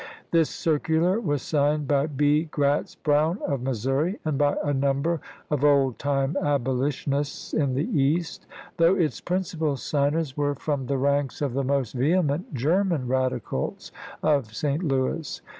This 0.31 0.49
circular 0.49 1.19
was 1.19 1.43
signed 1.43 1.87
by 1.87 2.07
B. 2.07 2.45
Gratz 2.45 2.95
Brown 2.95 3.37
of 3.45 3.61
Missouri 3.61 4.19
and 4.25 4.35
by 4.35 4.57
a 4.63 4.73
number 4.73 5.21
of 5.51 5.63
old 5.63 5.99
time 5.99 6.35
abolitionists 6.41 7.53
in 7.53 7.75
the 7.75 7.83
East, 7.95 8.47
though 8.77 8.95
its 8.95 9.21
principal 9.21 9.77
signers 9.77 10.35
were 10.35 10.55
from 10.55 10.87
the 10.87 10.97
ranks 10.97 11.39
of 11.39 11.53
the 11.53 11.63
most 11.63 11.93
vehement 11.93 12.51
German 12.55 13.07
radicals 13.07 13.91
of 14.23 14.55
St. 14.55 14.81
Louis. 14.83 15.39